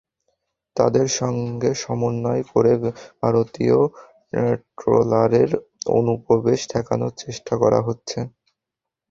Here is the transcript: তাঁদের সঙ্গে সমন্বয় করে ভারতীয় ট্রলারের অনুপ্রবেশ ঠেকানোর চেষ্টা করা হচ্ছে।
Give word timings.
তাঁদের 0.75 1.07
সঙ্গে 1.19 1.71
সমন্বয় 1.81 2.43
করে 2.51 2.73
ভারতীয় 3.23 3.77
ট্রলারের 4.77 5.51
অনুপ্রবেশ 5.91 6.59
ঠেকানোর 6.71 7.13
চেষ্টা 7.23 7.53
করা 7.61 7.79
হচ্ছে। 7.87 8.19